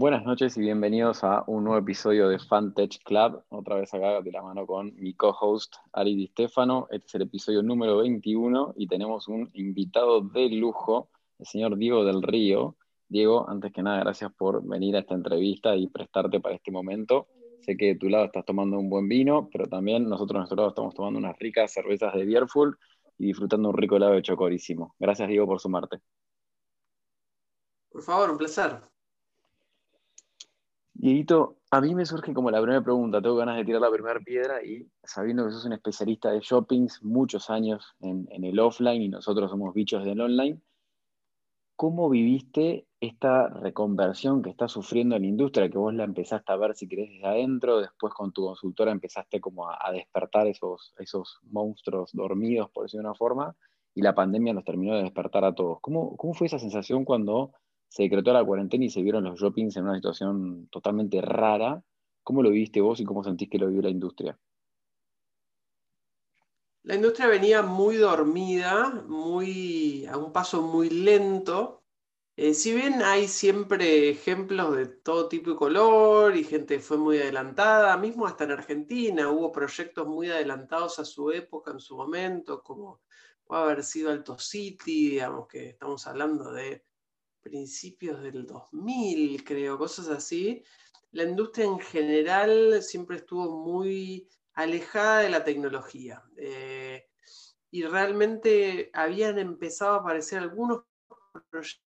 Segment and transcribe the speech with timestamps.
[0.00, 3.44] Buenas noches y bienvenidos a un nuevo episodio de Fantech Club.
[3.50, 6.88] Otra vez acá de la mano con mi co-host Ari Di Stefano.
[6.90, 12.02] Este es el episodio número 21 y tenemos un invitado de lujo, el señor Diego
[12.02, 12.76] del Río.
[13.10, 17.26] Diego, antes que nada, gracias por venir a esta entrevista y prestarte para este momento.
[17.60, 20.56] Sé que de tu lado estás tomando un buen vino, pero también nosotros a nuestro
[20.56, 22.78] lado estamos tomando unas ricas cervezas de Bierful
[23.18, 24.94] y disfrutando un rico helado de chocorísimo.
[24.98, 25.98] Gracias, Diego, por sumarte.
[27.90, 28.89] Por favor, un placer.
[31.02, 34.20] Dieguito, a mí me surge como la primera pregunta, tengo ganas de tirar la primera
[34.20, 39.08] piedra y sabiendo que sos un especialista de shoppings, muchos años en, el offline y
[39.08, 40.60] nosotros somos bichos del online,
[41.74, 46.76] ¿cómo viviste esta reconversión que está sufriendo la industria, que vos la empezaste a ver
[46.76, 52.10] si querés desde adentro, después con tu consultora empezaste como a, despertar esos, esos monstruos
[52.12, 53.56] dormidos, por decirlo de una forma,
[53.94, 55.78] y la pandemia nos terminó de despertar a todos.
[55.80, 57.52] ¿Cómo, cómo fue esa sensación cuando
[57.90, 61.82] se decretó la cuarentena y se vieron los shoppings en una situación totalmente rara.
[62.22, 64.38] ¿Cómo lo viste vos y cómo sentís que lo vivió la industria?
[66.84, 71.82] La industria venía muy dormida, muy, a un paso muy lento.
[72.36, 77.18] Eh, si bien hay siempre ejemplos de todo tipo y color y gente fue muy
[77.18, 82.62] adelantada, mismo hasta en Argentina hubo proyectos muy adelantados a su época, en su momento,
[82.62, 83.00] como
[83.44, 86.84] puede haber sido Alto City, digamos que estamos hablando de
[87.42, 90.62] principios del 2000, creo, cosas así,
[91.12, 96.22] la industria en general siempre estuvo muy alejada de la tecnología.
[96.36, 97.08] Eh,
[97.70, 100.84] y realmente habían empezado a aparecer algunos
[101.48, 101.84] proyectos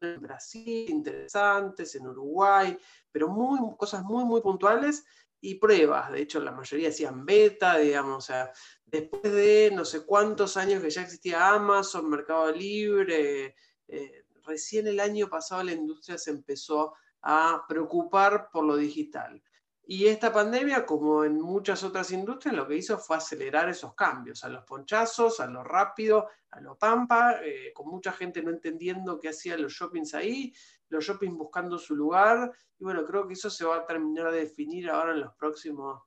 [0.00, 2.78] en Brasil interesantes, en Uruguay,
[3.10, 5.04] pero muy, cosas muy, muy puntuales
[5.42, 6.10] y pruebas.
[6.12, 8.52] De hecho, la mayoría hacían beta, digamos, o sea,
[8.86, 13.56] después de no sé cuántos años que ya existía Amazon, Mercado Libre,
[13.88, 19.42] eh, recién el año pasado la industria se empezó a preocupar por lo digital.
[19.84, 24.44] Y esta pandemia, como en muchas otras industrias, lo que hizo fue acelerar esos cambios,
[24.44, 29.18] a los ponchazos, a lo rápido, a lo pampa, eh, con mucha gente no entendiendo
[29.18, 30.54] qué hacían los shoppings ahí,
[30.92, 32.52] los shoppings buscando su lugar.
[32.78, 36.02] Y bueno, creo que eso se va a terminar de definir ahora en los próximos,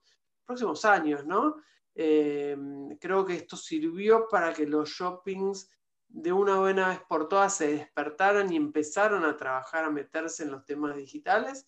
[0.45, 1.55] próximos años, ¿no?
[1.93, 2.57] Eh,
[2.99, 5.69] creo que esto sirvió para que los shoppings
[6.07, 10.51] de una buena vez por todas se despertaron y empezaron a trabajar, a meterse en
[10.51, 11.67] los temas digitales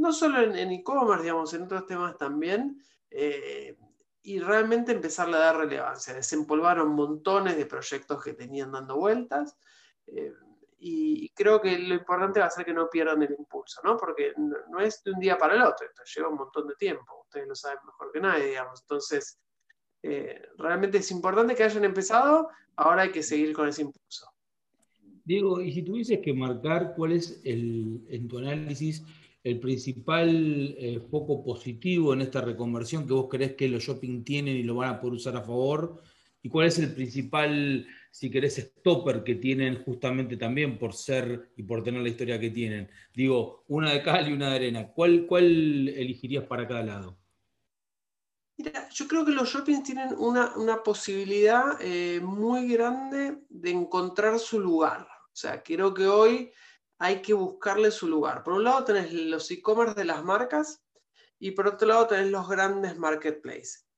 [0.00, 3.76] no solo en e-commerce, digamos, en otros temas también, eh,
[4.22, 6.14] y realmente empezarle a dar relevancia.
[6.14, 9.56] Desempolvaron montones de proyectos que tenían dando vueltas,
[10.06, 10.32] eh,
[10.82, 13.98] y creo que lo importante va a ser que no pierdan el impulso, ¿no?
[13.98, 17.20] Porque no, es de un día para el otro, esto lleva un montón de tiempo,
[17.24, 18.80] ustedes lo saben mejor que nadie, digamos.
[18.80, 19.38] Entonces,
[20.02, 24.26] eh, realmente es importante que hayan empezado, ahora hay que seguir con ese impulso.
[25.22, 29.04] Diego, y si tuvieses que marcar cuál es el, en tu análisis
[29.42, 34.56] el principal eh, foco positivo en esta reconversión que vos crees que los shopping tienen
[34.56, 36.02] y lo van a poder usar a favor?
[36.42, 41.62] ¿Y cuál es el principal, si querés, stopper que tienen justamente también por ser y
[41.62, 42.90] por tener la historia que tienen?
[43.14, 44.92] Digo, una de cal y una de arena.
[44.92, 47.18] ¿Cuál, cuál elegirías para cada lado?
[48.56, 54.60] Mira, yo creo que los shoppings tienen una, posibilidad eh, muy grande de encontrar su
[54.60, 55.08] lugar.
[55.32, 56.52] O sea, creo que hoy
[56.98, 58.42] hay que buscarle su lugar.
[58.42, 60.82] Por un lado tenés los e-commerce de las marcas
[61.38, 63.89] y por otro lado tenés los grandes marketplaces.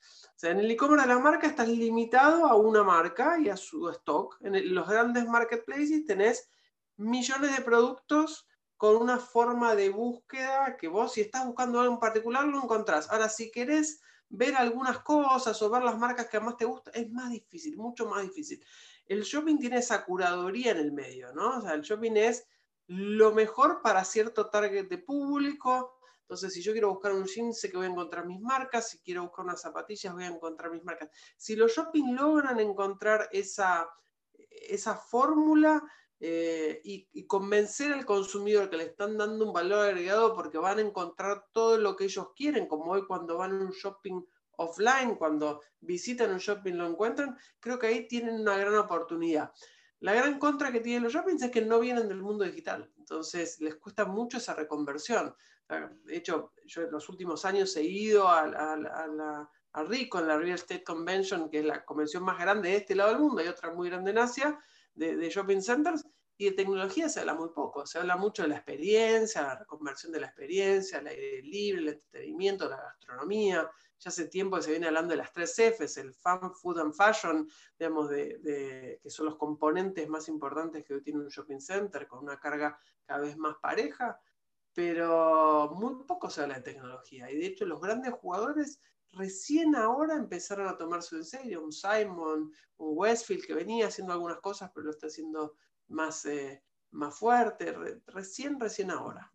[0.42, 4.38] En el e-commerce de las marcas estás limitado a una marca y a su stock.
[4.40, 6.50] En los grandes marketplaces tenés
[6.96, 12.00] millones de productos con una forma de búsqueda que vos, si estás buscando algo en
[12.00, 13.08] particular, lo encontrás.
[13.10, 17.08] Ahora, si querés ver algunas cosas o ver las marcas que más te gustan, es
[17.10, 18.64] más difícil, mucho más difícil.
[19.06, 21.58] El shopping tiene esa curaduría en el medio, ¿no?
[21.58, 22.48] O sea, el shopping es
[22.86, 26.00] lo mejor para cierto target de público.
[26.32, 28.88] Entonces, si yo quiero buscar un jean, sé que voy a encontrar mis marcas.
[28.88, 31.10] Si quiero buscar unas zapatillas, voy a encontrar mis marcas.
[31.36, 33.86] Si los shopping logran encontrar esa,
[34.48, 35.82] esa fórmula
[36.18, 40.80] eh, y, convencer al consumidor que le están dando un valor agregado porque van a
[40.80, 45.60] encontrar todo lo que ellos quieren, como hoy cuando van a un shopping offline, cuando
[45.80, 49.52] visitan un shopping lo encuentran, creo que ahí tienen una gran oportunidad.
[50.00, 53.60] La gran contra que tienen los shoppings es que no vienen del mundo digital, entonces
[53.60, 55.34] les cuesta mucho esa reconversión.
[56.04, 58.42] De hecho, yo en los últimos años he ido a,
[59.74, 62.94] a, RICO, en la Real Estate Convention, que es la convención más grande de este
[62.94, 64.58] lado del mundo, hay otra muy grande en Asia,
[64.94, 66.04] de, shopping centers,
[66.36, 70.12] y de tecnología se habla muy poco, se habla mucho de la experiencia, la reconversión
[70.12, 74.70] de la experiencia, el aire libre, el entretenimiento, la gastronomía, ya hace tiempo que se
[74.72, 77.48] viene hablando de las tres Fs, el Fun, Food and Fashion,
[77.78, 82.24] digamos, de, que son los componentes más importantes que hoy tiene un shopping center, con
[82.24, 84.18] una carga cada vez más pareja,
[84.74, 87.30] pero muy poco se habla de tecnología.
[87.30, 88.80] Y de hecho los grandes jugadores
[89.12, 91.64] recién ahora empezaron a tomarse en serio.
[91.64, 95.54] Un Simon, un Westfield que venía haciendo algunas cosas, pero lo está haciendo
[95.88, 97.74] más, eh, más fuerte,
[98.06, 99.30] recién, recién ahora.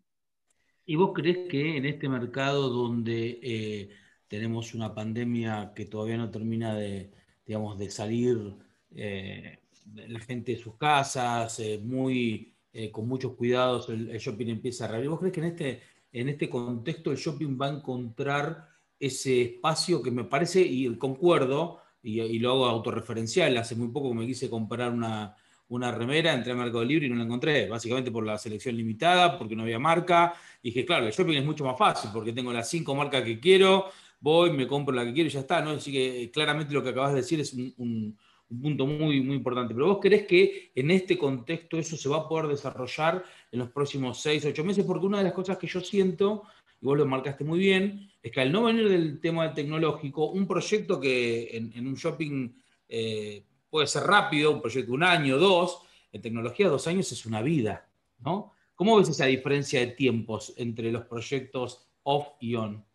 [0.86, 3.90] ¿Y vos crees que en este mercado donde eh,
[4.28, 7.12] tenemos una pandemia que todavía no termina de,
[7.46, 8.56] digamos, de salir
[8.92, 9.60] eh,
[9.94, 12.57] la gente de sus casas, muy,
[12.92, 15.10] con muchos cuidados, el, shopping empieza a reabrir?
[15.10, 15.82] ¿Vos crees que en este,
[16.12, 18.68] en este contexto el shopping va a encontrar
[19.00, 24.26] ese espacio que me parece, y concuerdo, y, lo hago autorreferencial, hace muy poco me
[24.26, 25.36] quise comprar una,
[25.70, 29.38] una remera, entré a Mercado Libre y no la encontré, básicamente por la selección limitada,
[29.38, 30.34] porque no había marca.
[30.62, 33.40] Y dije, claro, el shopping es mucho más fácil, porque tengo las cinco marcas que
[33.40, 33.90] quiero,
[34.20, 35.72] voy, me compro la que quiero y ya está, ¿no?
[35.72, 39.74] Así que eh, claramente lo que acabas de decir es un, punto muy, muy importante.
[39.74, 43.70] Pero vos crees que en este contexto eso se va a poder desarrollar en los
[43.72, 46.44] próximos seis, ocho meses, porque una de las cosas que yo siento
[46.82, 50.48] y vos lo marcaste muy bien, es que al no venir del tema tecnológico, un
[50.48, 52.54] proyecto que en, un shopping
[52.88, 57.26] eh, puede ser rápido, un proyecto de un año, dos, en tecnología dos años es
[57.26, 57.90] una vida,
[58.20, 58.54] ¿no?
[58.76, 62.86] ¿Cómo ves esa diferencia de tiempos entre los proyectos off y on?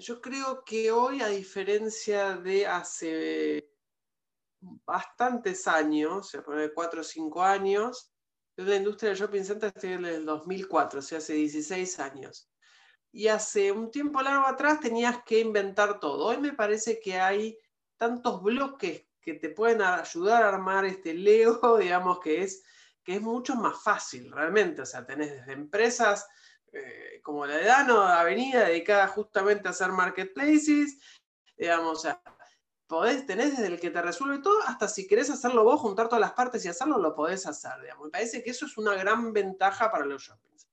[0.00, 3.71] Yo creo que hoy, a diferencia de hace
[4.62, 8.12] bastantes años, sea, por cuatro o cinco años,
[8.56, 12.52] yo la industria del shopping center estoy en el 2004, o sea, hace 16 años
[13.12, 16.26] y hace un tiempo largo atrás tenías que inventar todo.
[16.26, 17.58] Hoy me parece que hay
[17.98, 22.64] tantos bloques que te pueden ayudar a armar este Lego, digamos que es,
[23.04, 24.82] que es mucho más fácil realmente.
[24.82, 26.26] O sea, tenés desde empresas
[26.72, 30.98] eh, como la de Dano, Avenida, dedicada justamente a hacer marketplaces,
[31.56, 32.22] digamos, o sea,
[32.92, 36.20] podés, tenés desde el que te resuelve todo hasta si querés hacerlo vos, juntar todas
[36.20, 37.72] las partes y hacerlo, lo podés hacer.
[37.80, 38.04] Digamos.
[38.04, 40.68] Me parece que eso es una gran ventaja para los shoppings.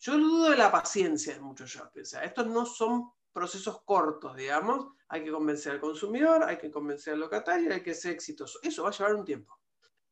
[0.00, 2.08] Yo dudo de la paciencia en muchos shoppings.
[2.08, 4.88] O sea, estos no son procesos cortos, digamos.
[5.08, 8.58] Hay que convencer al consumidor, hay que convencer al locatario, hay que ser exitoso.
[8.62, 9.58] Eso va a llevar un tiempo.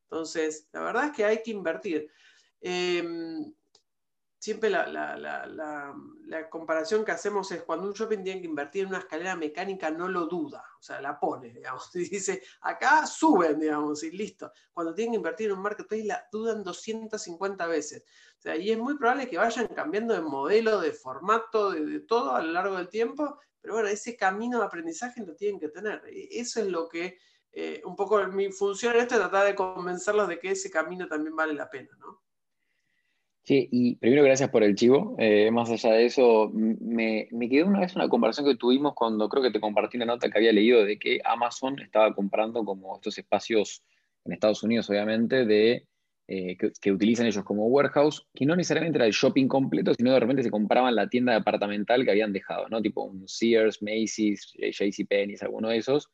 [0.04, 2.10] Entonces, la verdad es que hay que invertir.
[2.58, 3.52] Em,
[4.42, 5.94] siempre la,
[6.50, 10.08] comparación que hacemos es cuando un shopping tiene que invertir en una escalera mecánica, no
[10.08, 14.50] lo duda, o sea, la pone, digamos, y dice, acá suben, digamos, y listo.
[14.72, 18.02] Cuando tienen que invertir en un marketplace, la dudan 250 veces.
[18.36, 22.34] O sea, y es muy probable que vayan cambiando de modelo, de formato, de, todo
[22.34, 26.02] a lo largo del tiempo, pero bueno, ese camino de aprendizaje lo tienen que tener.
[26.08, 27.16] E, eso es lo que,
[27.52, 31.06] eh, un poco mi función en esto es tratar de convencerlos de que ese camino
[31.06, 32.22] también vale la pena, ¿no?
[33.44, 35.16] Sí, y primero gracias por el chivo.
[35.18, 39.28] Eh, más allá de eso, me, me, quedó una vez una conversación que tuvimos cuando
[39.28, 42.94] creo que te compartí una nota que había leído de que Amazon estaba comprando como
[42.94, 43.82] estos espacios
[44.24, 45.88] en Estados Unidos, obviamente, de,
[46.28, 50.20] eh, que, utilizan ellos como warehouse, que no necesariamente era el shopping completo, sino de
[50.20, 52.80] repente se compraban la tienda departamental que habían dejado, ¿no?
[52.80, 56.08] Tipo un Sears, Macy's, JCPenney, alguno de esos.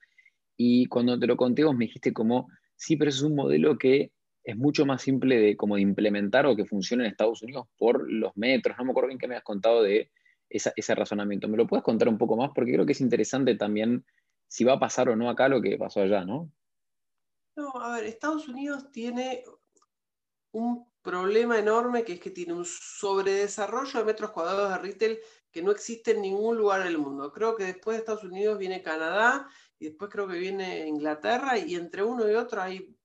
[0.56, 3.76] Y cuando te lo conté, vos me dijiste como, sí, pero eso es un modelo
[3.76, 4.10] que
[4.48, 8.10] es mucho más simple de, como de implementar o que funcione en Estados Unidos por
[8.10, 8.78] los metros.
[8.78, 10.10] No me acuerdo bien qué me has contado de
[10.48, 11.48] ese razonamiento.
[11.48, 12.52] ¿Me lo puedes contar un poco más?
[12.54, 14.06] Porque creo que es interesante también
[14.46, 16.50] si va a pasar o no acá lo que pasó allá, ¿no?
[17.56, 19.44] No, a ver, Estados Unidos tiene
[20.52, 25.18] un problema enorme que es que tiene un sobredesarrollo de metros cuadrados de retail
[25.50, 27.30] que no existe en ningún lugar del mundo.
[27.34, 29.46] Creo que después de Estados Unidos viene Canadá
[29.78, 32.97] y después creo que viene Inglaterra y entre uno y otro hay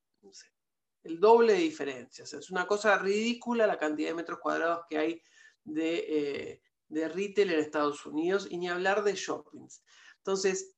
[1.04, 2.34] el doble de diferencias.
[2.34, 5.22] Es una cosa ridícula la cantidad de metros cuadrados que hay
[5.64, 9.84] de, eh, retail en Estados Unidos y ni hablar de shoppings.
[10.18, 10.76] Entonces,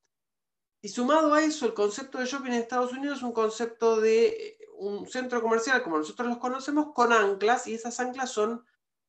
[0.82, 4.28] y sumado a eso, el concepto de shopping en Estados Unidos es un concepto de
[4.28, 8.64] eh, un centro comercial como nosotros los conocemos con anclas y esas anclas son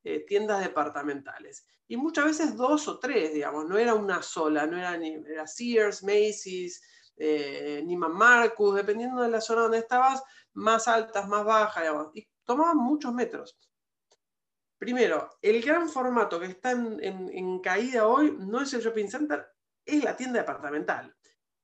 [0.04, 1.66] eh, tiendas departamentales.
[1.88, 5.46] Y muchas veces dos o tres, digamos, no era una sola, no era, ni, era
[5.46, 6.82] Sears, Macy's,
[7.16, 10.22] eh, Niman Marcus, dependiendo de la zona donde estabas,
[10.56, 11.84] más altas, más bajas,
[12.14, 13.58] y tomaban muchos metros.
[14.78, 19.46] Primero, el gran formato que está en, caída hoy no es el shopping center,
[19.84, 21.14] es la tienda departamental.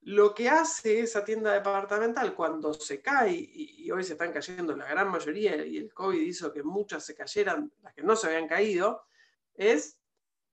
[0.03, 4.87] Lo que hace esa tienda departamental cuando se cae, y, hoy se están cayendo la
[4.87, 8.49] gran mayoría, y el COVID hizo que muchas se cayeran, las que no se habían
[8.49, 9.05] caído,
[9.55, 9.99] es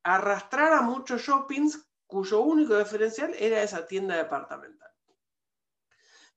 [0.04, 4.89] arrastrar a muchos shoppings cuyo único diferencial era esa tienda departamental.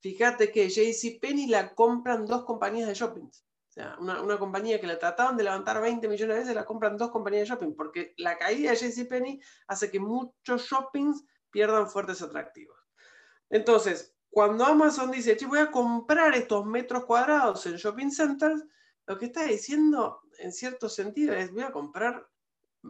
[0.02, 3.22] Fíjate que JCPenney la compran dos compañías de shopping.
[3.22, 6.96] O sea, una, compañía que la trataban de levantar 20 millones de veces, la compran
[6.96, 12.20] dos compañías de shopping, porque la caída de JCPenney hace que muchos shoppings pierdan fuertes
[12.20, 12.76] atractivos.
[13.48, 18.64] Entonces, cuando Amazon dice, che, voy a comprar estos metros cuadrados en shopping centers,
[19.06, 22.28] lo que está diciendo, en cierto sentido, es voy a comprar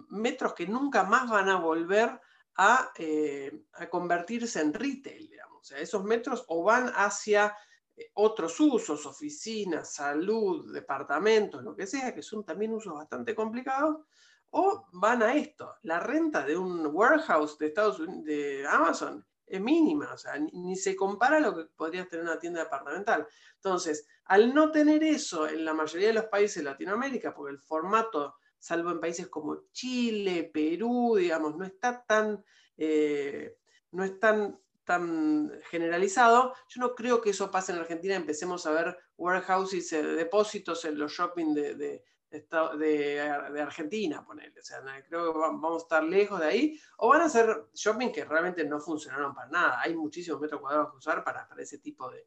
[0.09, 2.19] metros que nunca más van a volver
[2.57, 5.52] a, eh, a convertirse en retail, digamos.
[5.63, 7.57] O sea, esos metros o van hacia
[7.97, 14.05] eh, otros usos, oficinas, salud, departamentos, lo que sea, que son también usos bastante complicados,
[14.51, 15.77] o van a esto.
[15.83, 20.75] La renta de un warehouse de Estados Unidos, de Amazon, es mínima, o sea, ni,
[20.77, 23.27] se compara a lo que podrías tener una tienda departamental.
[23.55, 27.61] Entonces, al no tener eso en la mayoría de los países de Latinoamérica, porque el
[27.61, 32.43] formato, salvo en países como Chile, Perú, digamos, no está tan,
[32.77, 33.59] eh,
[33.93, 36.55] no es tan tan generalizado.
[36.69, 38.15] Yo no creo que eso pase en Argentina.
[38.15, 44.61] Empecemos a ver warehouses, eh, depósitos en los shopping de, de, de, Argentina, ponerle.
[44.61, 46.81] O sea, creo que vamos a estar lejos de ahí.
[46.99, 49.81] O van a ser shopping que realmente no funcionaron para nada.
[49.81, 52.27] Hay muchísimos metros cuadrados que usar para, para ese tipo de,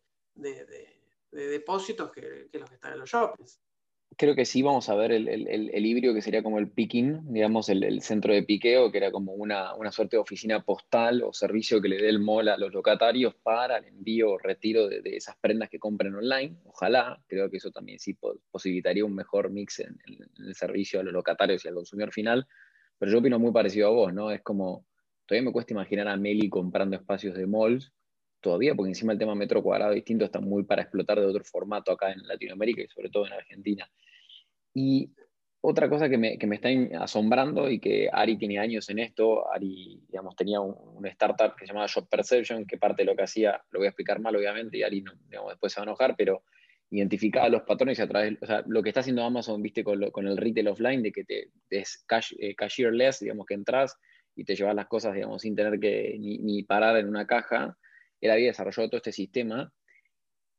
[1.31, 3.59] depósitos que, que los que están en los shoppings
[4.17, 7.69] creo que sí vamos a ver el, el, híbrido que sería como el picking, digamos,
[7.69, 11.89] el, centro de piqueo, que era como una, suerte de oficina postal o servicio que
[11.89, 15.69] le dé el mall a los locatarios para el envío o retiro de, esas prendas
[15.69, 16.57] que compren online.
[16.65, 18.17] Ojalá, creo que eso también sí
[18.51, 19.97] posibilitaría un mejor mix en,
[20.37, 22.47] el servicio a los locatarios y al consumidor final.
[22.97, 24.31] Pero yo opino muy parecido a vos, ¿no?
[24.31, 24.85] Es como,
[25.25, 27.91] todavía me cuesta imaginar a Meli comprando espacios de malls
[28.39, 31.91] todavía, porque encima el tema metro cuadrado distinto está muy para explotar de otro formato
[31.91, 33.89] acá en Latinoamérica y sobre todo en Argentina.
[34.75, 35.09] Y
[35.61, 36.69] otra cosa que me, que me, está
[37.01, 41.67] asombrando y que Ari tiene años en esto, Ari, digamos, tenía un, startup que se
[41.69, 44.77] llamaba Shop Perception, que parte de lo que hacía, lo voy a explicar mal obviamente,
[44.77, 45.03] y Ari
[45.49, 46.43] después se va a enojar, pero
[46.91, 50.11] identificaba los patrones y a través, o sea, lo que está haciendo Amazon, viste, con,
[50.11, 53.97] con el retail offline, de que te es cash, eh, cashierless, digamos, que entras
[54.35, 57.77] y te llevas las cosas, digamos, sin tener que ni, ni parar en una caja,
[58.21, 59.73] él había desarrollado todo este sistema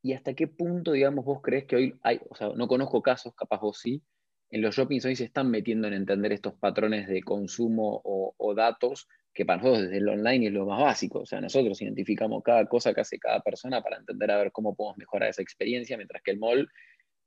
[0.02, 3.34] y hasta qué punto, digamos, vos crees que hoy hay, o sea, no conozco casos,
[3.34, 4.02] capaz vos sí,
[4.50, 9.08] en los shoppings hoy se están metiendo en entender estos patrones de consumo o, datos
[9.34, 11.20] que para nosotros desde el online es lo más básico.
[11.20, 14.74] O sea, nosotros identificamos cada cosa que hace cada persona para entender a ver cómo
[14.74, 16.70] podemos mejorar esa experiencia, mientras que el mall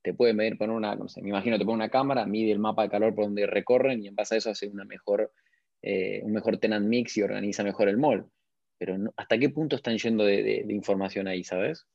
[0.02, 2.60] te puede medir, poner una, no sé, me imagino te pone una cámara, mide el
[2.60, 5.32] mapa de calor por donde recorren y en base a eso hace una mejor,
[5.82, 8.26] eh, un mejor tenant mix y organiza mejor el mall.
[8.80, 11.86] Pero ¿hasta qué punto están yendo de información ahí, sabes?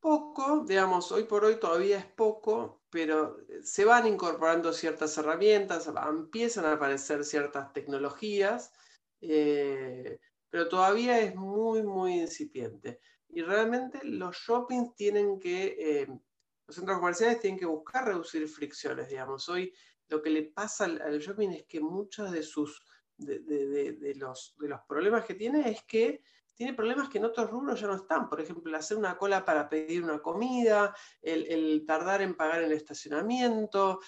[0.00, 5.88] Poco, digamos, hoy por hoy todavía es poco, pero eh, se van incorporando ciertas herramientas,
[5.88, 8.72] empiezan a aparecer ciertas tecnologías,
[9.20, 13.00] eh, pero todavía es muy, muy incipiente.
[13.28, 16.06] Y realmente los shoppings tienen que, eh,
[16.66, 19.48] los centros comerciales tienen que buscar reducir fricciones, digamos.
[19.48, 19.74] Hoy
[20.08, 22.82] lo que le pasa al, shopping es que muchos de sus,
[23.16, 26.22] de, los, de los problemas que tiene es que
[26.58, 28.28] tiene problemas que en otros rubros ya no están.
[28.28, 34.00] Por ejemplo, hacer una cola para pedir una comida, el, tardar en pagar el estacionamiento,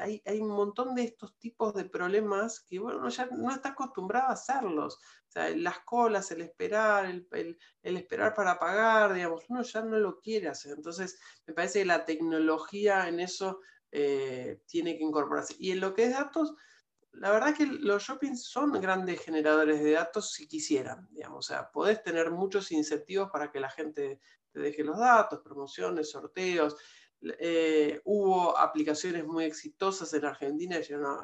[0.00, 4.28] hay, un montón de estos tipos de problemas que bueno, uno ya no está acostumbrado
[4.28, 4.98] a hacerlos.
[5.34, 10.72] Las colas, el esperar, el, esperar para pagar, digamos, uno ya no lo quiere hacer.
[10.78, 13.60] Entonces, me parece que la tecnología en eso
[13.92, 15.56] eh, tiene que incorporarse.
[15.58, 16.54] Y en lo que es datos,
[17.12, 21.70] la verdad que los shoppings son grandes generadores de datos si quisieran, digamos, o sea,
[21.70, 24.20] podés tener muchos incentivos para que la gente
[24.52, 26.76] te deje los datos, promociones, sorteos.
[27.22, 31.18] Eh, hubo aplicaciones muy exitosas en Argentina llegaron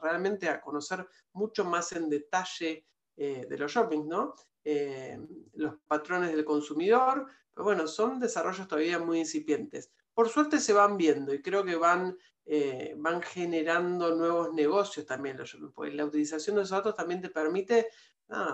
[0.00, 4.34] realmente a conocer mucho más en detalle eh, de los shoppings, ¿no?
[4.62, 5.18] Eh,
[5.54, 9.92] los patrones del consumidor, pero bueno, son desarrollos todavía muy incipientes.
[10.16, 12.16] Por suerte se van viendo y creo que van
[12.48, 15.36] eh, van generando nuevos negocios también.
[15.74, 18.44] Pues la utilización de esos datos también te permite eh,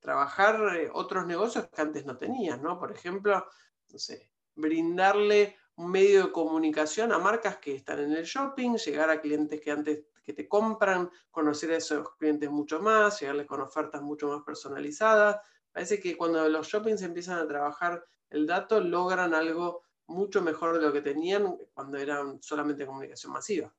[0.00, 2.78] trabajar eh, otros negocios que antes no tenías, ¿no?
[2.78, 3.44] Por ejemplo,
[3.90, 9.10] no sé, brindarle un medio de comunicación a marcas que están en el shopping, llegar
[9.10, 13.60] a clientes que antes que te compran, conocer a esos clientes mucho más, llegarles con
[13.60, 15.40] ofertas mucho más personalizadas.
[15.72, 20.86] Parece que cuando los shoppings empiezan a trabajar el dato, logran algo mucho mejor de
[20.86, 23.72] lo que tenían cuando eran solamente comunicación masiva.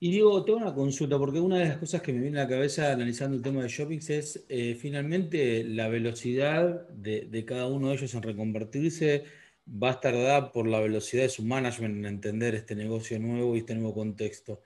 [0.00, 2.48] Y digo, tengo una consulta, porque una de las cosas que me viene a la
[2.48, 7.94] cabeza analizando el tema de shoppings es eh, finalmente la velocidad de, cada uno de
[7.94, 9.24] ellos en reconvertirse
[9.66, 13.56] va a estar dada por la velocidad de su management en entender este negocio nuevo
[13.56, 14.60] y este nuevo contexto.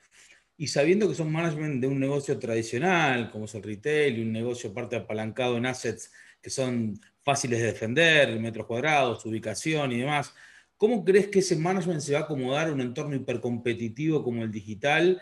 [0.59, 4.33] Y sabiendo que son management de un negocio tradicional, como es el retail, y un
[4.33, 6.13] negocio parte apalancado en assets
[6.43, 10.35] que son fáciles de defender, metros cuadrados, ubicación y demás.
[10.77, 14.51] ¿Cómo crees que ese management se va a acomodar a un entorno hipercompetitivo como el
[14.51, 15.21] digital?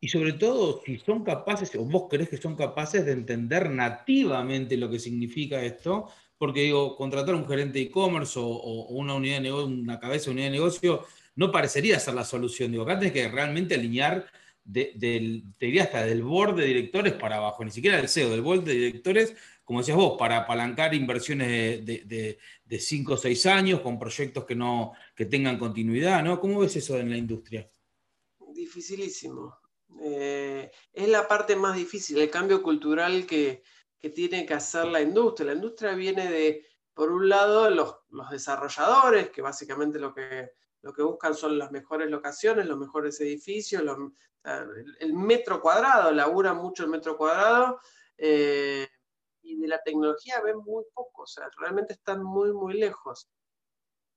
[0.00, 4.78] Y sobre todo, si son capaces, o vos crees que son capaces de entender nativamente
[4.78, 6.08] lo que significa esto,
[6.38, 10.30] porque digo, contratar un gerente de e-commerce o, una unidad de negocio, una cabeza de
[10.30, 11.04] unidad de negocio,
[11.36, 12.72] no parecería ser la solución.
[12.72, 14.26] Digo, acá tenés que realmente alinear,
[14.72, 18.42] del, te diría hasta del board de directores para abajo, ni siquiera del CEO, del
[18.42, 19.34] board de directores,
[19.64, 22.38] como decías vos, para apalancar inversiones de
[22.78, 26.40] 5 o 6 años con proyectos que, no, que tengan continuidad, ¿no?
[26.40, 27.68] ¿Cómo ves eso en la industria?
[28.52, 29.60] Dificilísimo.
[30.02, 33.62] Eh, es la parte más difícil, el cambio cultural que,
[34.14, 35.48] tiene que hacer la industria.
[35.48, 36.66] La industria viene de,
[37.00, 37.96] por un lado, los,
[38.30, 40.52] desarrolladores, que básicamente lo que,
[40.82, 43.82] lo que buscan son las mejores locaciones, los mejores edificios,
[45.00, 47.80] el, metro cuadrado, laburan mucho el metro cuadrado,
[48.18, 48.86] eh,
[49.40, 53.30] y de la tecnología ven muy poco, o sea, realmente están muy, muy lejos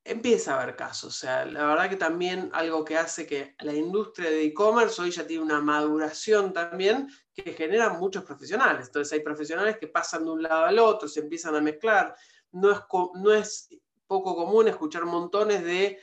[0.06, 1.16] empieza a haber casos.
[1.16, 5.12] O sea, la verdad que también algo que hace que la industria de e-commerce hoy
[5.12, 8.88] ya tiene una maduración también que genera muchos profesionales.
[8.88, 12.16] Entonces hay profesionales que pasan de un lado al otro, se empiezan a mezclar.
[12.54, 12.80] No es,
[13.16, 13.70] no es
[14.08, 16.00] poco común escuchar montones de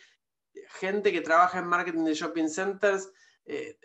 [0.79, 3.11] gente que trabaja en marketing de shopping centers
[3.45, 3.79] eh,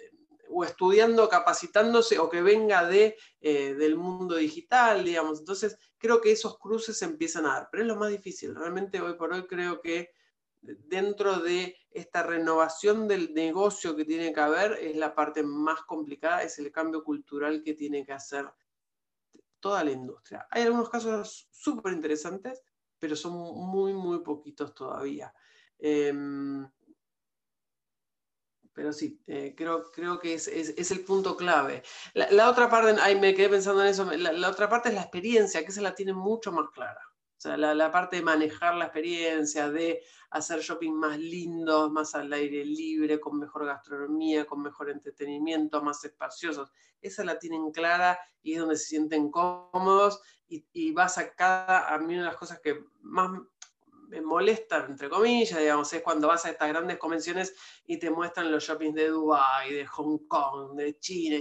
[0.50, 5.39] o estudiando, capacitándose o que venga de, eh, del mundo digital, digamos.
[5.39, 8.53] Entonces, creo que esos cruces se empiezan a dar, pero es lo más difícil.
[8.55, 10.12] Realmente hoy por hoy creo que
[10.62, 16.43] dentro de esta renovación del negocio que tiene que haber es la parte más complicada,
[16.43, 18.45] es el cambio cultural que tiene que hacer
[19.65, 20.48] toda la industria.
[20.51, 22.62] Hay algunos casos súper interesantes,
[23.00, 25.34] pero son muy, muy poquitos todavía.
[25.79, 26.69] Em,
[28.72, 31.81] pero sí, eh, creo, creo que es, el punto clave.
[32.13, 35.65] La, otra parte, ahí me quedé pensando en eso, la, otra parte es la experiencia,
[35.65, 37.01] que se la tiene mucho más clara.
[37.45, 42.65] Sea, la, parte de manejar la experiencia, de hacer shopping más lindo, más al aire
[42.65, 46.71] libre, con mejor gastronomía, con mejor entretenimiento, más espaciosos.
[46.99, 51.93] Esa la tienen clara y es donde se sienten cómodos y, y vas a cada,
[51.93, 53.29] a mí una de las cosas que más
[54.07, 57.53] me molesta, entre comillas, digamos, es cuando vas a estas grandes convenciones
[57.85, 61.37] y te muestran los shoppings de Dubái, de Hong Kong, de China.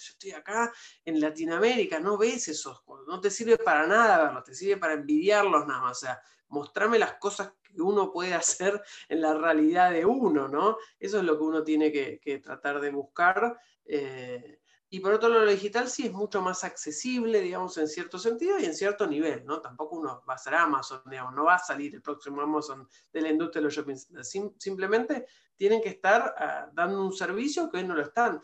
[0.00, 0.72] Yo, estoy acá
[1.04, 5.66] en Latinoamérica, no ves esos, no te sirve para nada verlos, te sirve para envidiarlos
[5.66, 5.98] nada más.
[5.98, 10.76] O sea, mostrarme las cosas que uno puede hacer en la realidad de uno, ¿no?
[10.98, 13.58] Eso es lo que uno tiene que, tratar de buscar.
[13.84, 14.60] Eh,
[14.92, 18.58] y por otro lado, lo digital sí es mucho más accesible, digamos, en cierto sentido
[18.58, 19.60] y en cierto nivel, ¿no?
[19.60, 23.20] Tampoco uno va a ser Amazon, digamos, no va a salir el próximo Amazon de
[23.20, 24.32] la industria de los shopping centers.
[24.58, 28.40] simplemente tienen que estar ah, dando un servicio que hoy no lo están.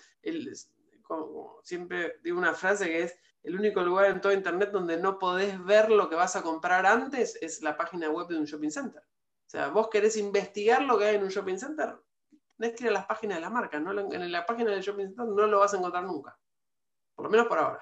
[1.07, 5.19] Como siempre digo una frase que es, el único lugar en todo Internet donde no
[5.19, 8.71] podés ver lo que vas a comprar antes es la página web de un shopping
[8.71, 9.03] center.
[9.03, 11.95] O sea, vos querés investigar lo que hay en un shopping center,
[12.59, 13.93] tenés que las páginas de la marca, ¿no?
[14.13, 16.37] en la página del shopping center no lo vas a encontrar nunca.
[17.15, 17.81] Por lo menos por ahora.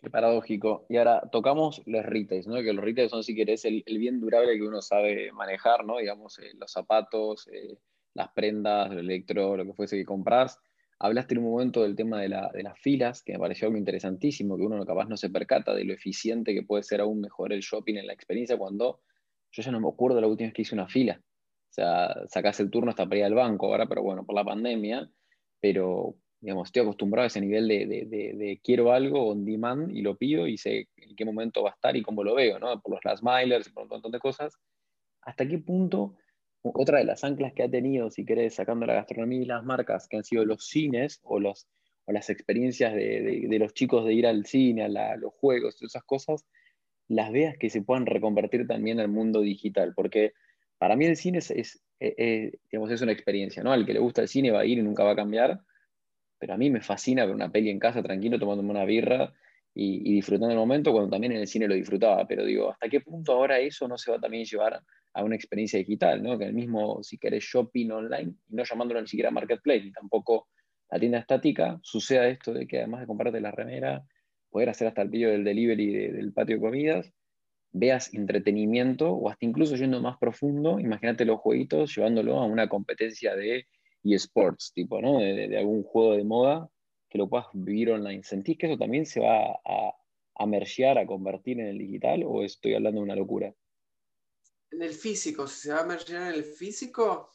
[0.00, 0.86] Qué paradójico.
[0.88, 2.56] Y ahora tocamos los retails, ¿no?
[2.56, 5.98] Que los retails son, si querés, el, bien durable que uno sabe manejar, ¿no?
[5.98, 7.78] Digamos, eh, los zapatos, eh,
[8.14, 10.60] las prendas, el electro, lo que fuese que compras.
[11.00, 13.78] Hablaste en un momento del tema de, la, de, las filas, que me pareció algo
[13.78, 17.52] interesantísimo, que uno capaz no se percata de lo eficiente que puede ser aún mejor
[17.52, 19.00] el shopping en la experiencia cuando
[19.52, 21.20] yo ya no me acuerdo la última vez que hice una fila.
[21.20, 24.44] O sea, sacás el turno hasta para ir al banco ahora, pero bueno, por la
[24.44, 25.08] pandemia,
[25.60, 30.46] pero digamos, estoy acostumbrado a ese nivel de, quiero algo on demand y lo pido
[30.46, 32.80] y sé en qué momento va a estar y cómo lo veo, ¿no?
[32.80, 34.56] Por los last milers por un montón de cosas.
[35.22, 36.16] ¿Hasta qué punto,
[36.62, 40.08] otra de las anclas que ha tenido, si querés, sacando la gastronomía y las marcas,
[40.08, 41.68] que han sido los cines o, los,
[42.04, 46.46] o las experiencias de, los chicos de ir al cine, a los juegos, esas cosas,
[47.08, 49.94] las veas que se puedan reconvertir también al mundo digital?
[49.94, 50.32] Porque
[50.78, 53.72] para mí el cine es, es, eh, digamos, es una experiencia, ¿no?
[53.72, 55.60] Al que le gusta el cine va a ir y nunca va a cambiar,
[56.38, 59.32] pero a mí me fascina ver una peli en casa tranquilo, tomándome una birra
[59.74, 63.00] y, disfrutando el momento, cuando también en el cine lo disfrutaba, pero digo, ¿hasta qué
[63.00, 64.80] punto ahora eso no se va a también llevar
[65.18, 66.38] a una experiencia digital, ¿no?
[66.38, 70.48] Que el mismo, si querés, shopping online, y no llamándolo ni siquiera marketplace, ni tampoco
[70.90, 74.04] la tienda estática, suceda esto de que además de comprarte la remera,
[74.48, 77.12] poder hacer hasta el pillo del delivery del patio de comidas,
[77.72, 83.34] veas entretenimiento o hasta incluso yendo más profundo, imagínate los jueguitos llevándolo a una competencia
[83.34, 83.66] de
[84.04, 85.18] eSports, tipo, ¿no?
[85.18, 86.70] De, algún juego de moda
[87.10, 88.22] que lo puedas vivir online.
[88.22, 89.94] ¿Sentís que eso también se va a,
[90.36, 93.52] a mergear, a convertir en el digital o estoy hablando de una locura?
[94.70, 97.30] En el físico, si se va a mergear en el físico,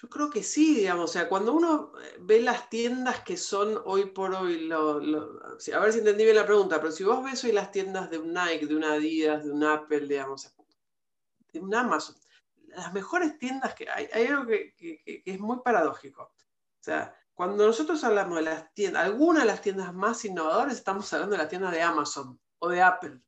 [0.00, 4.06] yo creo que sí, digamos, o sea, cuando uno ve las tiendas que son hoy
[4.06, 7.72] por hoy, a ver si entendí bien la pregunta, pero si vos ves hoy las
[7.72, 10.54] tiendas de un Nike, de un Adidas, de un Apple, digamos,
[11.52, 12.14] de un Amazon,
[12.68, 16.22] las mejores tiendas que hay, hay algo que, es muy paradójico.
[16.22, 21.12] O sea, cuando nosotros hablamos de las tiendas, algunas de las tiendas más innovadoras, estamos
[21.12, 23.20] hablando de la tienda de Amazon o de Apple.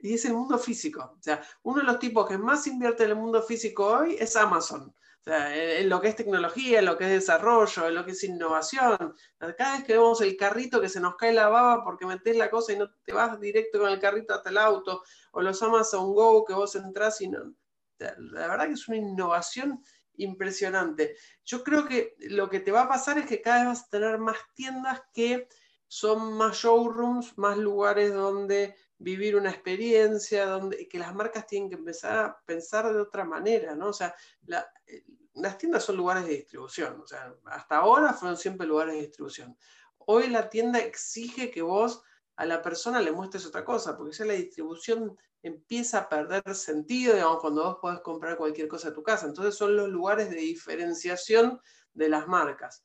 [0.00, 1.16] y es el mundo físico.
[1.18, 4.36] O sea, uno de los tipos que más invierte en el mundo físico hoy es
[4.36, 4.94] Amazon.
[5.20, 8.10] O sea, en lo que es tecnología, en lo que es desarrollo, en lo que
[8.10, 9.14] es innovación.
[9.56, 12.50] Cada vez que vemos el carrito que se nos cae la baba porque metes la
[12.50, 16.12] cosa y no te vas directo con el carrito hasta el auto, o los Amazon
[16.12, 17.54] Go que vos entras y no.
[17.98, 19.82] La verdad que es una innovación
[20.16, 21.16] impresionante.
[21.44, 23.90] Yo creo que lo que te va a pasar es que cada vez vas a
[23.90, 25.48] tener más tiendas que
[25.94, 31.76] son más showrooms, más lugares donde vivir una experiencia, donde que las marcas tienen que
[31.76, 33.90] empezar a pensar de otra manera, ¿no?
[33.90, 34.12] O sea,
[34.88, 35.04] eh,
[35.34, 39.56] las tiendas son lugares de distribución, o sea, hasta ahora fueron siempre lugares de distribución.
[39.98, 42.02] Hoy la tienda exige que vos
[42.34, 47.14] a la persona le muestres otra cosa, porque ya la distribución empieza a perder sentido,
[47.14, 49.26] digamos, cuando vos podés comprar cualquier cosa de tu casa.
[49.26, 51.60] Entonces son los lugares de diferenciación
[51.92, 52.84] de las marcas.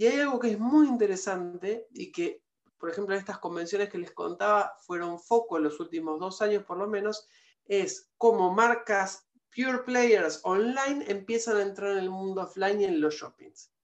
[0.00, 2.42] Y hay algo que es muy interesante y que,
[2.78, 6.78] por ejemplo, estas convenciones que les contaba fueron foco en los últimos dos años por
[6.78, 7.28] lo menos,
[7.66, 12.98] es cómo marcas pure players online empiezan a entrar en el mundo offline y en
[12.98, 13.74] los shoppings.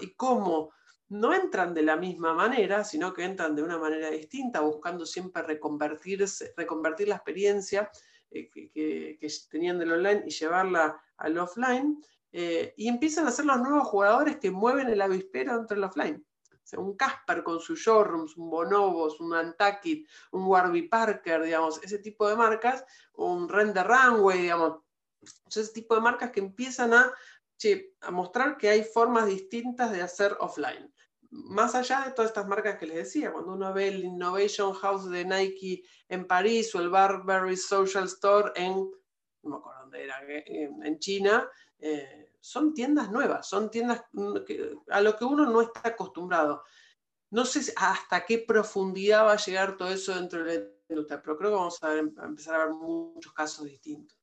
[0.00, 0.70] Y cómo
[1.08, 5.44] no entran de la misma manera, sino que entran de una manera distinta, buscando siempre
[5.44, 7.90] reconvertirse, reconvertir la experiencia
[8.30, 12.04] eh, que, que, tenían del online y llevarla al offline.
[12.36, 16.26] Eh, y empiezan a ser los nuevos jugadores que mueven el avispero entre el offline.
[16.76, 22.28] un Casper con sus showrooms, un Bonobos, un Antakit, un Warby Parker, digamos, ese tipo
[22.28, 24.80] de marcas, un Render Runway, digamos,
[25.46, 27.14] ese tipo de marcas que empiezan a,
[28.10, 30.92] mostrar que hay formas distintas de hacer offline.
[31.30, 35.08] Más allá de todas estas marcas que les decía, cuando uno ve el Innovation House
[35.08, 38.90] de Nike en París o el Barberry Social Store en,
[39.42, 44.04] no me acuerdo dónde era, en China, eh, son tiendas nuevas, son tiendas
[44.90, 46.62] a lo que uno no está acostumbrado.
[47.30, 51.38] No sé hasta qué profundidad va a llegar todo eso dentro de la industria, pero
[51.38, 54.18] creo que vamos a, empezar a ver muchos casos distintos.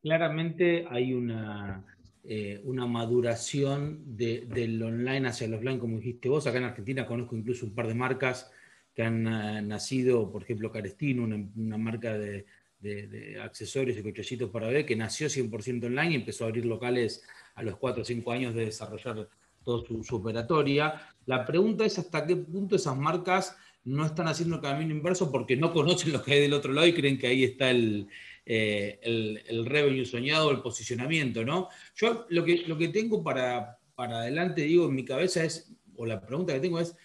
[0.00, 1.84] Claramente hay una,
[2.22, 6.46] eh, una maduración del online hacia el offline, como dijiste vos.
[6.46, 8.50] Acá en Argentina conozco incluso un par de marcas
[8.94, 12.46] que han eh, nacido, por ejemplo, Carestino, una marca de,
[12.84, 17.22] de, accesorios y cochecitos para ver, que nació 100% online y empezó a abrir locales
[17.54, 19.28] a los 4 o 5 años de desarrollar
[19.64, 21.00] toda su, operatoria.
[21.26, 25.56] La pregunta es hasta qué punto esas marcas no están haciendo el camino inverso porque
[25.56, 28.08] no conocen lo que hay del otro lado y creen que ahí está el,
[28.46, 31.68] eh, el, revenue soñado, el posicionamiento, ¿no?
[31.96, 36.06] Yo lo que, lo que tengo para, para adelante, digo, en mi cabeza es, o
[36.06, 36.96] la pregunta que tengo es,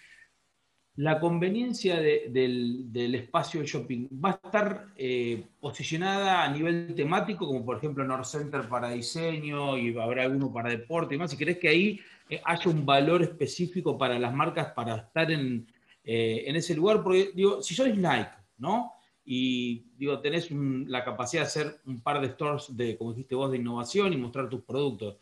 [0.96, 7.64] la conveniencia del, espacio de shopping va a estar eh, posicionada a nivel temático, como
[7.64, 11.30] por ejemplo North Center para diseño y habrá alguno para deporte y más.
[11.30, 15.66] Si crees que ahí eh, haya un valor específico para las marcas para estar en,
[16.04, 18.92] eh, ese lugar, porque digo, si sois Nike, ¿no?
[19.24, 23.50] Y digo, tenés la capacidad de hacer un par de stores de, como dijiste vos,
[23.50, 25.16] de innovación y mostrar tus productos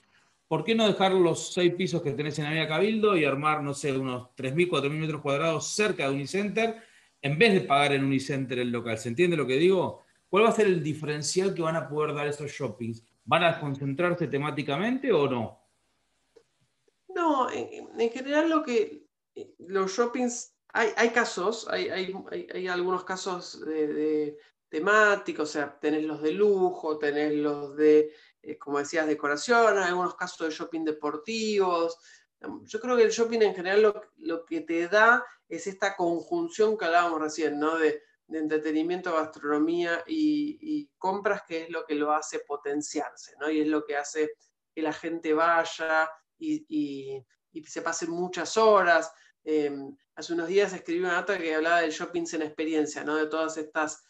[0.48, 3.74] ¿por qué no dejar los seis pisos que tenés en Avenida Cabildo y armar, no
[3.74, 6.82] sé, unos 3.000, 4.000 metros cuadrados cerca de Unicenter
[7.20, 8.98] en vez de pagar en Unicenter el local?
[8.98, 10.04] ¿Se entiende lo que digo?
[10.28, 13.04] ¿Cuál va a ser el diferencial que van a poder dar esos shoppings?
[13.24, 15.62] ¿Van a concentrarse temáticamente o no?
[17.08, 19.06] No, en, general lo que
[19.58, 26.98] los shoppings, hay, casos, hay, algunos casos de temáticos, o sea, tenés los de lujo,
[26.98, 31.98] tenés los de eh, como decías, decoración, algunos casos de shopping deportivos.
[32.62, 36.84] Yo creo que el shopping en general lo, que te da es esta conjunción que
[36.84, 37.76] hablábamos recién, ¿no?
[37.76, 43.50] De, entretenimiento, gastronomía y, compras, que es lo que lo hace potenciarse, ¿no?
[43.50, 44.32] Y es lo que hace
[44.74, 47.24] que la gente vaya y,
[47.66, 49.10] se pasen muchas horas.
[49.42, 53.16] Em, hace unos días escribí una nota que hablaba del shopping en experiencia, ¿no?
[53.16, 54.04] De todas estas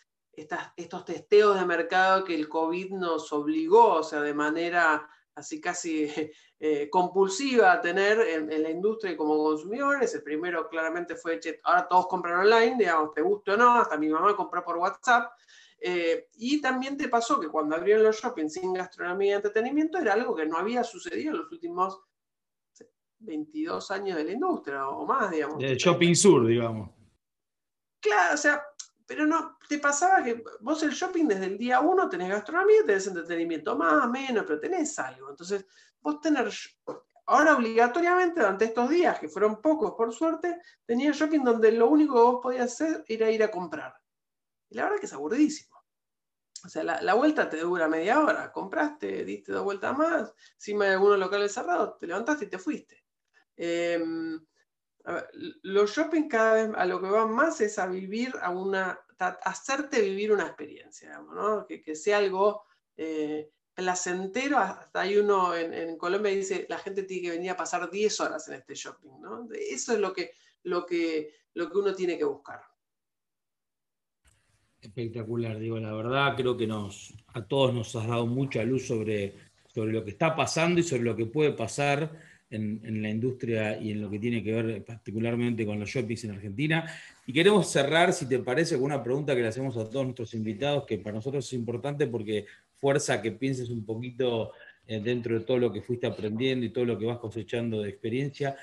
[0.77, 6.09] estos testeos de mercado que el COVID nos obligó, o sea, de manera así casi
[6.61, 10.15] eh, compulsiva a tener en, la industria como consumidores.
[10.15, 14.09] El primero claramente fue, ahora todos compran online, digamos, te guste o no, hasta mi
[14.09, 15.33] mamá compró por WhatsApp.
[15.81, 20.15] Eh, y también te pasó que cuando abrieron los shopping sin gastronomía y entretenimiento era
[20.15, 22.01] algo que no había sucedido en los últimos
[23.21, 25.63] 22 años de la industria o más, digamos.
[25.63, 26.91] El shopping sur, digamos.
[28.01, 28.63] Claro, o sea,
[29.09, 33.07] pero no, te pasaba que vos el shopping desde el día uno tenés gastronomía, tenés
[33.07, 35.31] entretenimiento más, menos, pero tenés algo.
[35.31, 35.65] Entonces,
[35.99, 36.51] vos tener,
[37.25, 42.15] ahora obligatoriamente durante estos días, que fueron pocos por suerte, tenías shopping donde lo único
[42.15, 43.95] que vos podías hacer era ir a comprar.
[44.69, 45.83] Y la verdad que es aburridísimo.
[46.67, 48.53] O sea, la, vuelta te dura media hora.
[48.53, 50.35] Compraste, diste dos vueltas más.
[50.59, 53.03] Si hay algunos locales cerrados, te levantaste y te fuiste.
[55.63, 60.03] Los shopping cada vez a lo que van más es a vivir a una, hacerte
[60.03, 61.67] vivir una experiencia, ¿no?
[61.67, 62.65] que, sea algo
[62.97, 64.59] eh, placentero.
[64.59, 68.21] Hasta hay uno en, Colombia que dice, la gente tiene que venir a pasar 10
[68.21, 69.21] horas en este shopping.
[69.21, 69.49] ¿no?
[69.53, 70.33] Eso es lo que,
[70.65, 72.61] lo, que, lo que uno tiene que buscar.
[74.81, 79.35] Espectacular, digo, la verdad creo que nos, a todos nos has dado mucha luz sobre,
[79.67, 83.91] sobre lo que está pasando y sobre lo que puede pasar en, la industria y
[83.91, 86.85] en lo que tiene que ver particularmente con los shoppings en Argentina.
[87.27, 90.35] Y queremos cerrar, si te parece, con una pregunta que le hacemos a todos nuestros
[90.35, 92.47] invitados, que para nosotros es importante porque
[92.81, 94.53] fuerza que pienses un poquito
[94.87, 97.91] eh, dentro de todo lo que fuiste aprendiendo y todo lo que vas cosechando de
[97.91, 98.57] experiencia.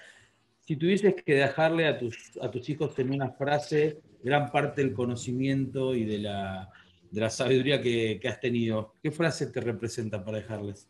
[0.62, 4.94] Si tuvieses que dejarle a tus, a tus hijos en una frase gran parte del
[4.94, 6.70] conocimiento y de la,
[7.12, 10.88] de la sabiduría que, que has tenido, ¿qué frase te representa para dejarles?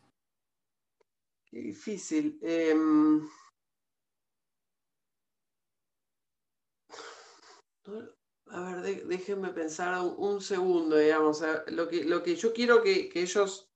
[1.62, 2.38] Difícil.
[2.42, 3.28] Em,
[8.48, 11.42] a ver, déjenme pensar un, segundo, digamos.
[11.68, 13.70] lo, que, lo que yo quiero que, ellos...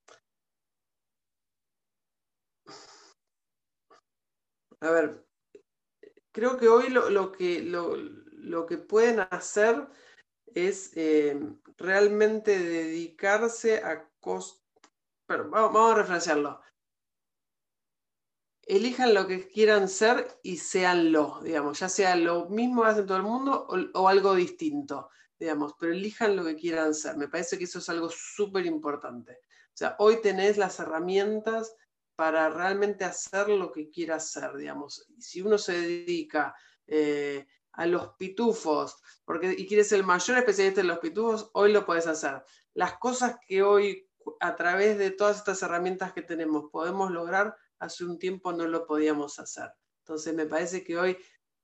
[4.81, 5.27] A ver,
[6.33, 9.87] creo que hoy lo, que, lo, que pueden hacer
[10.55, 14.64] es em, realmente dedicarse a cosas...
[15.27, 16.61] Pero vamos, vamos a referenciarlo
[18.77, 23.17] elijan lo que quieran ser y séanlo, digamos, ya sea lo mismo que hace todo
[23.17, 27.17] el mundo o, algo distinto, digamos, pero elijan lo que quieran ser.
[27.17, 29.33] Me parece que eso es algo súper importante.
[29.33, 31.75] O sea, hoy tenés las herramientas
[32.15, 35.07] para realmente hacer lo que quieras hacer, digamos.
[35.19, 36.55] Si uno se dedica
[36.87, 41.73] eh, a los pitufos porque, y quieres ser el mayor especialista en los pitufos, hoy
[41.73, 42.45] lo puedes hacer.
[42.75, 48.05] Las cosas que hoy, a través de todas estas herramientas que tenemos, podemos lograr, hace
[48.05, 49.71] un tiempo no lo podíamos hacer.
[50.05, 51.16] Entonces me parece que hoy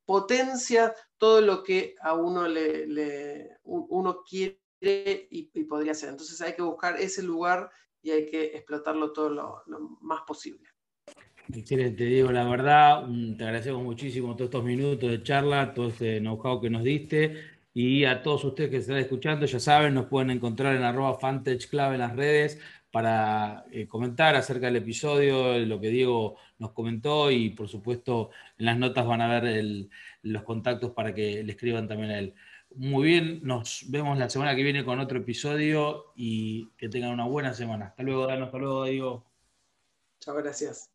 [0.04, 6.10] potencia todo lo que a uno le, uno quiere y, podría hacer.
[6.10, 7.70] Entonces hay que buscar ese lugar
[8.02, 10.68] y hay que explotarlo todo lo, más posible.
[11.52, 13.06] Excelente, Diego, la verdad,
[13.38, 18.06] te agradecemos muchísimo todos estos minutos de charla, todo este know-how que nos diste y
[18.06, 21.98] a todos ustedes que están escuchando, ya saben, nos pueden encontrar en arroba Club en
[21.98, 22.58] las redes,
[22.96, 28.64] para eh, comentar acerca del episodio, lo que Diego nos comentó y por supuesto en
[28.64, 29.86] las notas van a ver
[30.22, 32.34] los contactos para que le escriban también a él.
[32.74, 37.26] Muy bien, nos vemos la semana que viene con otro episodio y que tengan una
[37.26, 37.88] buena semana.
[37.88, 39.26] Hasta luego, Dano, hasta luego, Diego.
[40.18, 40.90] Chao, gracias.